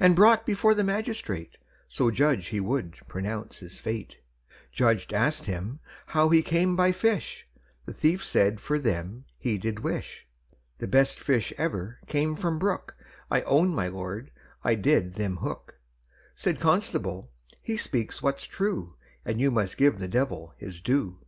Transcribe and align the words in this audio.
And 0.00 0.16
brought 0.16 0.46
before 0.46 0.72
the 0.72 0.82
magistrate, 0.82 1.58
So 1.86 2.10
judge 2.10 2.46
he 2.46 2.58
would 2.58 2.96
pronounce 3.06 3.58
his 3.58 3.78
fate, 3.78 4.16
Judge 4.72 5.12
asked 5.12 5.44
him 5.44 5.78
how 6.06 6.30
he 6.30 6.40
came 6.40 6.74
by 6.74 6.90
fish, 6.90 7.46
The 7.84 7.92
thief 7.92 8.24
said 8.24 8.60
for 8.62 8.78
them 8.78 9.26
he 9.36 9.58
did 9.58 9.80
wish, 9.80 10.26
The 10.78 10.88
best 10.88 11.20
fish 11.20 11.52
ever 11.58 11.98
came 12.06 12.34
from 12.34 12.58
brook, 12.58 12.96
I 13.30 13.42
own, 13.42 13.74
my 13.74 13.88
Lord, 13.88 14.30
I 14.64 14.74
did 14.74 15.16
them 15.16 15.36
hook, 15.36 15.78
Said 16.34 16.58
constable, 16.58 17.30
he 17.60 17.76
speaks 17.76 18.22
what's 18.22 18.46
true, 18.46 18.96
And 19.22 19.38
you 19.38 19.50
must 19.50 19.76
give 19.76 19.98
the 19.98 20.08
devil 20.08 20.54
his 20.56 20.80
due. 20.80 21.26